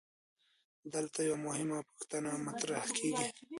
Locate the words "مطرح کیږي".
2.47-3.27